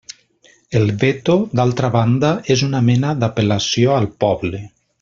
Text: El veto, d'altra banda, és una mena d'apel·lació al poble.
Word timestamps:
El 0.79 0.87
veto, 1.03 1.35
d'altra 1.59 1.91
banda, 1.97 2.31
és 2.57 2.63
una 2.69 2.81
mena 2.89 3.13
d'apel·lació 3.25 3.93
al 3.99 4.09
poble. 4.25 4.65